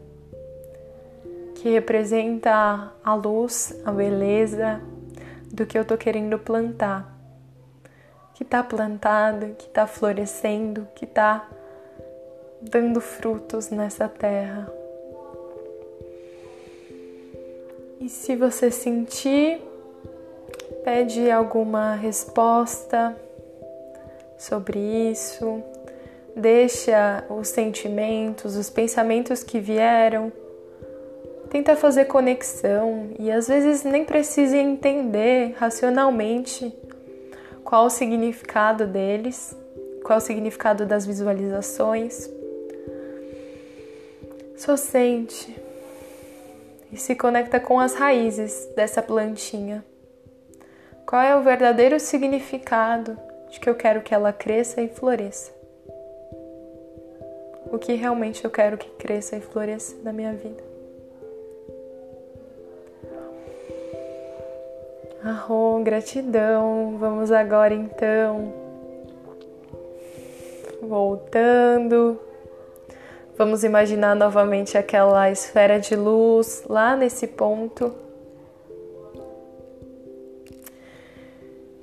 que 1.54 1.70
representa 1.70 2.92
a 3.02 3.14
luz, 3.14 3.80
a 3.84 3.92
beleza 3.92 4.80
do 5.52 5.64
que 5.64 5.78
eu 5.78 5.84
tô 5.84 5.96
querendo 5.96 6.38
plantar. 6.38 7.15
Que 8.36 8.44
tá 8.44 8.62
plantado, 8.62 9.56
que 9.58 9.66
tá 9.66 9.86
florescendo, 9.86 10.86
que 10.94 11.06
tá 11.06 11.48
dando 12.60 13.00
frutos 13.00 13.70
nessa 13.70 14.08
terra. 14.08 14.70
E 18.00 18.08
se 18.08 18.36
você 18.36 18.70
sentir, 18.70 19.60
pede 20.84 21.30
alguma 21.30 21.94
resposta 21.94 23.16
sobre 24.38 24.78
isso, 24.78 25.62
deixa 26.36 27.24
os 27.30 27.48
sentimentos, 27.48 28.54
os 28.54 28.68
pensamentos 28.68 29.42
que 29.42 29.58
vieram, 29.58 30.30
tenta 31.48 31.74
fazer 31.74 32.04
conexão 32.04 33.10
e 33.18 33.32
às 33.32 33.48
vezes 33.48 33.82
nem 33.82 34.04
precisa 34.04 34.58
entender 34.58 35.54
racionalmente 35.56 36.72
qual 37.66 37.86
o 37.86 37.90
significado 37.90 38.86
deles, 38.86 39.54
qual 40.04 40.18
o 40.18 40.22
significado 40.22 40.86
das 40.86 41.04
visualizações. 41.04 42.30
Só 44.56 44.76
sente 44.76 45.54
e 46.92 46.96
se 46.96 47.16
conecta 47.16 47.58
com 47.58 47.80
as 47.80 47.92
raízes 47.94 48.68
dessa 48.76 49.02
plantinha. 49.02 49.84
Qual 51.04 51.20
é 51.20 51.36
o 51.36 51.42
verdadeiro 51.42 51.98
significado 51.98 53.18
de 53.50 53.58
que 53.58 53.68
eu 53.68 53.74
quero 53.74 54.00
que 54.00 54.14
ela 54.14 54.32
cresça 54.32 54.80
e 54.80 54.88
floresça? 54.88 55.52
O 57.72 57.78
que 57.78 57.94
realmente 57.94 58.44
eu 58.44 58.50
quero 58.50 58.78
que 58.78 58.88
cresça 58.90 59.36
e 59.36 59.40
floresça 59.40 59.96
na 60.04 60.12
minha 60.12 60.32
vida? 60.32 60.65
Arro, 65.26 65.82
gratidão. 65.82 66.96
Vamos 66.98 67.32
agora 67.32 67.74
então 67.74 68.52
voltando 70.82 72.20
Vamos 73.38 73.64
imaginar 73.64 74.14
novamente 74.16 74.78
aquela 74.78 75.30
esfera 75.30 75.78
de 75.78 75.94
luz 75.94 76.64
lá 76.66 76.96
nesse 76.96 77.26
ponto. 77.26 77.94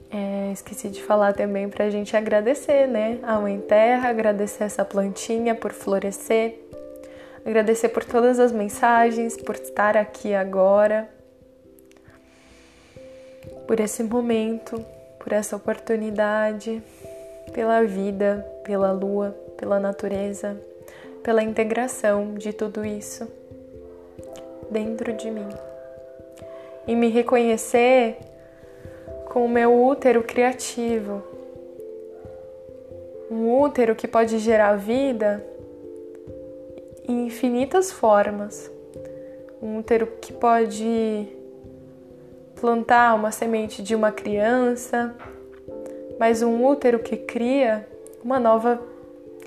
É, 0.10 0.51
esqueci 0.51 0.89
de 0.89 1.03
falar 1.03 1.34
também 1.34 1.69
para 1.69 1.86
a 1.86 1.89
gente 1.91 2.17
agradecer, 2.17 2.88
né? 2.88 3.19
A 3.21 3.39
Mãe 3.39 3.60
Terra, 3.60 4.10
agradecer 4.10 4.63
essa 4.63 4.84
plantinha 4.84 5.53
por 5.53 5.71
florescer, 5.71 6.58
agradecer 7.45 7.89
por 7.89 8.03
todas 8.03 8.39
as 8.39 8.51
mensagens, 8.51 9.38
por 9.38 9.53
estar 9.53 9.95
aqui 9.95 10.34
agora, 10.34 11.08
por 13.67 13.80
esse 13.80 14.04
momento, 14.04 14.84
por 15.19 15.34
essa 15.34 15.56
oportunidade, 15.56 16.82
pela 17.54 17.84
vida, 17.84 18.45
pela 18.63 18.91
lua, 18.91 19.36
pela 19.58 19.80
natureza 19.80 20.58
pela 21.23 21.41
integração 21.41 22.36
de 22.36 22.52
tudo 22.52 22.86
isso 22.86 23.28
dentro 24.69 25.13
de 25.13 25.32
mim. 25.32 25.47
E 26.86 26.95
me 26.95 27.08
reconhecer 27.08 28.17
com 29.26 29.45
o 29.45 29.49
meu 29.49 29.73
útero 29.73 30.21
criativo, 30.21 31.23
um 33.32 33.58
útero 33.62 33.95
que 33.95 34.08
pode 34.08 34.38
gerar 34.38 34.76
vida 34.76 35.43
em 37.08 37.26
infinitas 37.26 37.91
formas, 37.91 38.69
um 39.62 39.80
útero 39.80 40.08
que 40.19 40.34
pode 40.34 41.28
plantar 42.63 43.13
uma 43.13 43.30
semente 43.30 43.84
de 43.84 43.93
uma 43.93 44.10
criança, 44.10 45.13
mas 46.17 46.41
um 46.41 46.65
útero 46.65 46.99
que 46.99 47.17
cria 47.17 47.86
uma 48.23 48.39
nova 48.39 48.80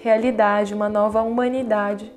realidade, 0.02 0.74
uma 0.74 0.87
nova 0.87 1.22
humanidade. 1.22 2.12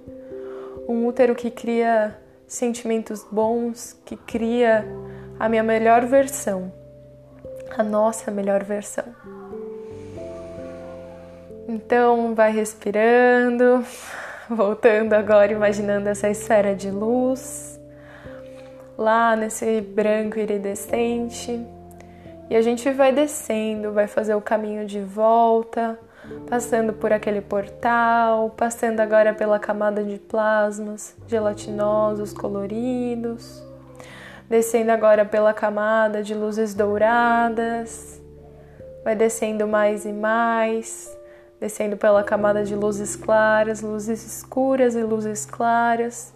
Um 0.90 1.08
útero 1.08 1.36
que 1.36 1.50
cria 1.50 2.20
sentimentos 2.46 3.26
bons, 3.32 3.98
que 4.04 4.18
cria 4.18 4.86
a 5.40 5.48
minha 5.48 5.64
melhor 5.64 6.06
versão, 6.06 6.70
a 7.78 7.82
nossa 7.82 8.30
melhor 8.30 8.66
versão. 8.66 9.06
Então, 11.66 12.36
vai 12.36 12.52
respirando, 12.52 13.86
voltando 14.52 15.14
agora, 15.14 15.54
imaginando 15.54 16.10
essa 16.10 16.30
esfera 16.30 16.76
de 16.76 16.92
luz 16.92 17.79
lá 19.00 19.34
nesse 19.34 19.80
branco 19.80 20.38
iridescente. 20.38 21.66
E 22.50 22.56
a 22.56 22.62
gente 22.62 22.92
vai 22.92 23.14
descendo, 23.14 23.94
vai 23.94 24.08
fazer 24.08 24.36
o 24.36 24.42
caminho 24.42 24.86
de 24.86 25.00
volta 25.00 25.98
passando 26.50 26.92
por 26.92 27.14
aquele 27.14 27.42
portal, 27.42 28.50
passando 28.58 29.00
agora 29.00 29.34
pela 29.34 29.58
camada 29.58 30.04
de 30.04 30.18
plasmas 30.18 31.16
gelatinosos, 31.28 32.34
coloridos, 32.34 33.64
descendo 34.50 34.92
agora 34.92 35.24
pela 35.24 35.54
camada 35.54 36.22
de 36.22 36.36
luzes 36.36 36.74
douradas, 36.74 38.22
vai 39.04 39.16
descendo 39.16 39.66
mais 39.66 40.06
e 40.06 40.12
mais, 40.12 41.10
descendo 41.60 41.96
pela 41.96 42.24
camada 42.24 42.64
de 42.64 42.76
luzes 42.76 43.16
claras, 43.16 43.82
luzes 43.82 44.26
escuras 44.26 44.94
e 44.94 45.02
luzes 45.02 45.46
claras, 45.46 46.34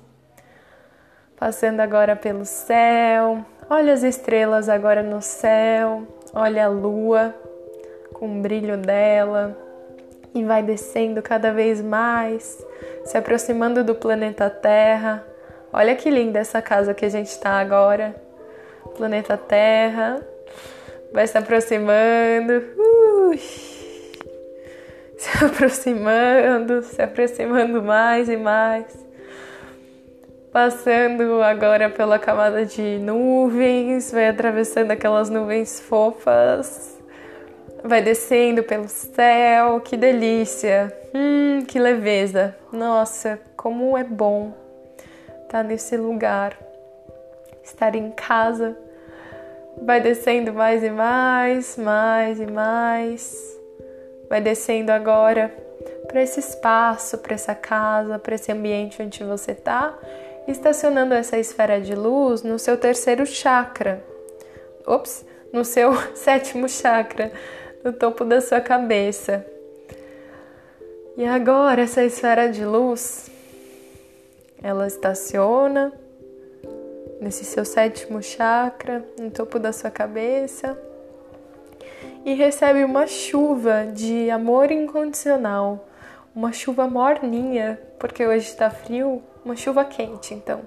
passando 1.43 1.81
agora 1.81 2.15
pelo 2.15 2.45
céu. 2.45 3.45
Olha 3.69 3.91
as 3.91 4.01
estrelas 4.01 4.69
agora 4.69 5.03
no 5.03 5.21
céu, 5.21 6.07
olha 6.33 6.67
a 6.67 6.69
lua 6.69 7.35
com 8.13 8.39
o 8.39 8.41
brilho 8.41 8.77
dela 8.77 9.53
e 10.33 10.41
vai 10.41 10.63
descendo 10.63 11.21
cada 11.21 11.51
vez 11.51 11.81
mais, 11.81 12.65
se 13.03 13.17
aproximando 13.17 13.83
do 13.83 13.93
planeta 13.93 14.49
Terra. 14.49 15.21
Olha 15.73 15.97
que 15.97 16.09
linda 16.09 16.39
essa 16.39 16.61
casa 16.61 16.93
que 16.93 17.03
a 17.03 17.09
gente 17.09 17.27
está 17.27 17.59
agora. 17.59 18.15
Planeta 18.95 19.35
Terra 19.35 20.25
vai 21.11 21.27
se 21.27 21.37
aproximando, 21.37 22.63
se 25.17 25.27
aproximando, 25.43 26.83
se 26.83 27.01
aproximando 27.01 27.83
mais 27.83 28.29
e 28.29 28.37
mais. 28.37 29.03
Passando 30.53 31.41
agora 31.41 31.89
pela 31.89 32.17
camada 32.17 32.65
de 32.65 32.99
nuvens, 32.99 34.11
vai 34.11 34.29
atravessando 34.29 34.91
aquelas 34.91 35.29
nuvens 35.29 35.79
fofas 35.81 36.93
vai 37.83 38.01
descendo 38.01 38.63
pelo 38.63 38.87
céu, 38.87 39.81
que 39.81 39.97
delícia, 39.97 40.95
hum, 41.13 41.65
que 41.67 41.77
leveza. 41.77 42.55
Nossa, 42.71 43.39
como 43.57 43.97
é 43.97 44.03
bom 44.03 44.53
estar 45.43 45.63
nesse 45.63 45.97
lugar, 45.97 46.57
estar 47.63 47.93
em 47.93 48.09
casa. 48.11 48.77
Vai 49.81 49.99
descendo 49.99 50.53
mais 50.53 50.83
e 50.83 50.89
mais, 50.89 51.77
mais 51.77 52.39
e 52.39 52.47
mais. 52.47 53.59
Vai 54.29 54.39
descendo 54.39 54.91
agora 54.91 55.53
para 56.07 56.21
esse 56.21 56.39
espaço, 56.39 57.17
para 57.17 57.33
essa 57.33 57.53
casa, 57.53 58.17
para 58.17 58.35
esse 58.35 58.51
ambiente 58.51 59.01
onde 59.01 59.23
você 59.23 59.51
está, 59.51 59.97
estacionando 60.47 61.13
essa 61.13 61.37
esfera 61.37 61.79
de 61.79 61.95
luz 61.95 62.43
no 62.43 62.57
seu 62.59 62.77
terceiro 62.77 63.25
chakra. 63.25 64.03
Ops, 64.85 65.25
no 65.51 65.63
seu 65.63 65.93
sétimo 66.15 66.67
chakra 66.67 67.31
no 67.83 67.91
topo 67.91 68.23
da 68.23 68.39
sua 68.39 68.61
cabeça. 68.61 69.45
E 71.17 71.25
agora 71.25 71.81
essa 71.81 72.03
esfera 72.03 72.49
de 72.49 72.65
luz, 72.65 73.29
ela 74.63 74.87
estaciona 74.87 75.93
nesse 77.19 77.45
seu 77.45 77.63
sétimo 77.63 78.21
chakra, 78.21 79.05
no 79.19 79.29
topo 79.29 79.59
da 79.59 79.71
sua 79.71 79.91
cabeça, 79.91 80.77
e 82.25 82.33
recebe 82.33 82.83
uma 82.83 83.05
chuva 83.05 83.85
de 83.93 84.29
amor 84.29 84.71
incondicional, 84.71 85.87
uma 86.35 86.51
chuva 86.51 86.87
morninha, 86.87 87.79
porque 87.99 88.25
hoje 88.25 88.47
está 88.47 88.69
frio, 88.69 89.21
uma 89.45 89.55
chuva 89.55 89.85
quente, 89.85 90.33
então. 90.33 90.61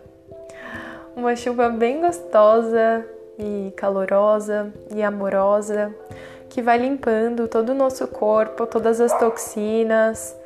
Uma 1.15 1.35
chuva 1.35 1.69
bem 1.69 2.01
gostosa 2.01 3.05
e 3.39 3.73
calorosa 3.77 4.73
e 4.95 5.03
amorosa 5.03 5.95
que 6.49 6.63
vai 6.63 6.79
limpando 6.79 7.49
todo 7.49 7.71
o 7.71 7.75
nosso 7.75 8.07
corpo, 8.09 8.67
todas 8.67 9.01
as 9.01 9.13
toxinas, 9.19 10.37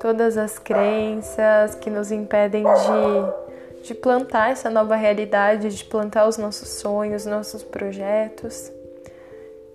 todas 0.00 0.36
as 0.36 0.58
crenças 0.58 1.74
que 1.74 1.90
nos 1.90 2.12
impedem 2.12 2.64
de, 2.64 3.82
de 3.82 3.94
plantar 3.94 4.52
essa 4.52 4.70
nova 4.70 4.94
realidade, 4.94 5.74
de 5.74 5.84
plantar 5.84 6.26
os 6.28 6.38
nossos 6.38 6.68
sonhos, 6.68 7.26
nossos 7.26 7.62
projetos. 7.62 8.70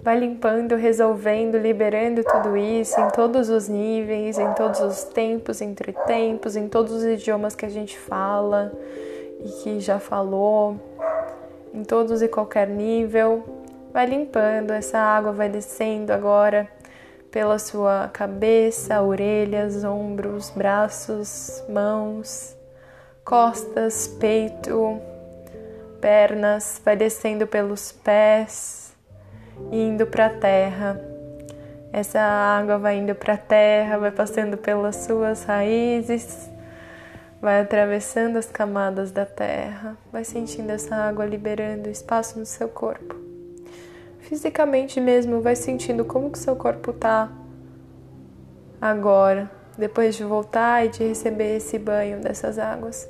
Vai 0.02 0.18
limpando, 0.18 0.76
resolvendo, 0.76 1.58
liberando 1.58 2.24
tudo 2.24 2.56
isso 2.56 3.00
em 3.02 3.10
todos 3.10 3.50
os 3.50 3.68
níveis, 3.68 4.40
em 4.40 4.54
todos 4.54 4.80
os 4.80 5.04
tempos, 5.04 5.60
entre 5.60 5.92
tempos, 5.92 6.56
em 6.56 6.70
todos 6.70 6.94
os 6.94 7.04
idiomas 7.04 7.54
que 7.54 7.66
a 7.66 7.70
gente 7.70 8.00
fala 8.00 8.72
e 9.42 9.50
que 9.62 9.80
já 9.82 10.00
falou, 10.00 10.80
em 11.74 11.84
todos 11.84 12.22
e 12.22 12.30
qualquer 12.30 12.68
nível. 12.68 13.44
Vai 13.92 14.06
limpando, 14.06 14.72
essa 14.72 14.98
água 14.98 15.34
vai 15.34 15.50
descendo 15.50 16.14
agora 16.14 16.70
pela 17.30 17.60
sua 17.60 18.10
cabeça, 18.14 19.02
orelhas, 19.02 19.84
ombros, 19.84 20.50
braços, 20.50 21.62
mãos, 21.68 22.56
costas, 23.26 24.08
peito, 24.08 24.98
pernas, 26.00 26.82
vai 26.86 26.96
descendo 26.96 27.46
pelos 27.46 27.92
pés, 27.92 28.89
indo 29.72 30.06
para 30.08 30.28
a 30.28 30.30
terra. 30.30 31.00
Essa 31.92 32.20
água 32.20 32.78
vai 32.78 32.98
indo 32.98 33.16
para 33.16 33.34
a 33.34 33.38
terra, 33.38 33.98
vai 33.98 34.12
passando 34.12 34.58
pelas 34.58 34.96
suas 34.98 35.44
raízes, 35.44 36.50
vai 37.42 37.62
atravessando 37.62 38.38
as 38.38 38.46
camadas 38.46 39.12
da 39.12 39.26
terra, 39.26 39.98
vai 40.12 40.24
sentindo 40.24 40.70
essa 40.72 40.96
água 40.96 41.26
liberando 41.26 41.90
espaço 41.90 42.38
no 42.38 42.46
seu 42.46 42.70
corpo 42.70 43.30
fisicamente 44.30 45.02
mesmo, 45.02 45.42
vai 45.42 45.56
sentindo 45.56 46.06
como 46.06 46.30
que 46.30 46.38
seu 46.38 46.56
corpo 46.56 46.94
tá 46.94 47.32
agora, 48.80 49.50
depois 49.76 50.16
de 50.16 50.24
voltar 50.24 50.86
e 50.86 50.90
de 50.90 51.04
receber 51.04 51.58
esse 51.58 51.80
banho 51.80 52.22
dessas 52.22 52.60
águas. 52.60 53.10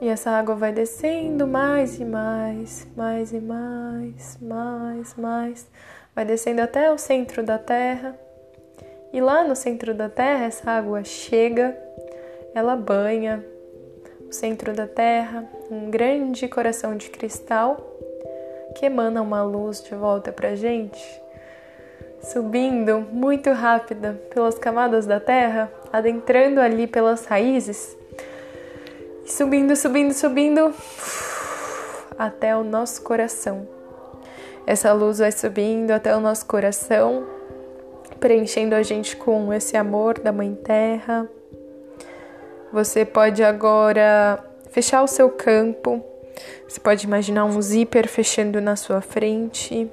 E 0.00 0.08
essa 0.08 0.30
água 0.30 0.54
vai 0.54 0.72
descendo 0.72 1.46
mais 1.46 1.98
e 1.98 2.04
mais, 2.04 2.86
mais 2.96 3.32
e 3.32 3.40
mais, 3.40 4.38
mais, 4.40 5.14
mais, 5.16 5.66
vai 6.14 6.24
descendo 6.24 6.62
até 6.62 6.92
o 6.92 6.98
centro 6.98 7.42
da 7.42 7.58
Terra. 7.58 8.16
E 9.12 9.20
lá 9.20 9.42
no 9.42 9.56
centro 9.56 9.92
da 9.94 10.08
Terra, 10.08 10.44
essa 10.44 10.70
água 10.70 11.02
chega, 11.02 11.76
ela 12.54 12.76
banha 12.76 13.44
o 14.28 14.32
centro 14.32 14.72
da 14.72 14.86
Terra, 14.86 15.44
um 15.70 15.90
grande 15.90 16.46
coração 16.46 16.96
de 16.96 17.10
cristal 17.10 17.98
que 18.78 18.86
emana 18.86 19.20
uma 19.20 19.42
luz 19.42 19.82
de 19.82 19.92
volta 19.96 20.30
para 20.30 20.54
gente, 20.54 21.02
subindo 22.22 23.00
muito 23.12 23.50
rápida 23.50 24.20
pelas 24.32 24.56
camadas 24.56 25.04
da 25.04 25.18
terra, 25.18 25.68
adentrando 25.92 26.60
ali 26.60 26.86
pelas 26.86 27.24
raízes, 27.24 27.97
subindo, 29.30 29.76
subindo, 29.76 30.12
subindo 30.12 30.74
até 32.18 32.56
o 32.56 32.64
nosso 32.64 33.02
coração. 33.02 33.68
Essa 34.66 34.92
luz 34.92 35.18
vai 35.18 35.32
subindo 35.32 35.92
até 35.92 36.14
o 36.16 36.20
nosso 36.20 36.44
coração, 36.46 37.26
preenchendo 38.20 38.74
a 38.74 38.82
gente 38.82 39.16
com 39.16 39.52
esse 39.52 39.76
amor 39.76 40.18
da 40.18 40.32
Mãe 40.32 40.54
Terra. 40.54 41.28
Você 42.72 43.04
pode 43.04 43.42
agora 43.42 44.44
fechar 44.70 45.02
o 45.02 45.06
seu 45.06 45.30
campo 45.30 46.04
você 46.68 46.80
pode 46.80 47.06
imaginar 47.06 47.44
um 47.44 47.60
zíper 47.60 48.06
fechando 48.08 48.60
na 48.60 48.76
sua 48.76 49.00
frente. 49.00 49.90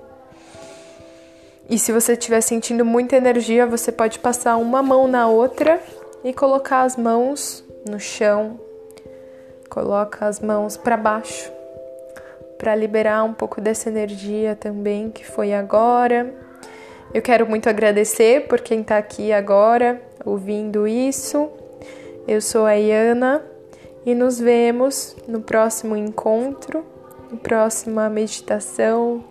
E 1.70 1.80
se 1.80 1.92
você 1.92 2.14
estiver 2.14 2.42
sentindo 2.42 2.86
muita 2.86 3.16
energia, 3.16 3.66
você 3.66 3.92
pode 3.92 4.20
passar 4.20 4.58
uma 4.58 4.84
mão 4.84 5.08
na 5.08 5.28
outra 5.28 5.82
e 6.24 6.34
colocar 6.34 6.82
as 6.82 6.96
mãos 6.96 7.64
no 7.90 8.00
chão. 8.00 8.60
Coloca 9.76 10.26
as 10.26 10.40
mãos 10.40 10.78
para 10.78 10.96
baixo 10.96 11.52
para 12.58 12.74
liberar 12.74 13.26
um 13.26 13.34
pouco 13.34 13.60
dessa 13.60 13.90
energia 13.90 14.56
também 14.56 15.12
que 15.12 15.26
foi 15.26 15.54
agora. 15.54 16.34
Eu 17.14 17.22
quero 17.22 17.46
muito 17.46 17.68
agradecer 17.68 18.48
por 18.48 18.62
quem 18.62 18.80
está 18.80 18.98
aqui 18.98 19.34
agora 19.34 20.02
ouvindo 20.24 20.88
isso. 20.88 21.50
Eu 22.26 22.40
sou 22.40 22.66
a 22.66 22.72
Iana 22.76 23.44
e 24.06 24.16
nos 24.16 24.40
vemos 24.40 25.14
no 25.28 25.42
próximo 25.42 25.98
encontro, 25.98 26.86
na 27.30 27.38
próxima 27.38 28.10
meditação, 28.10 29.26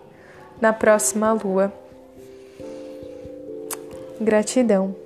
na 0.61 0.71
próxima 0.71 1.33
lua. 1.33 1.73
Gratidão. 4.21 5.04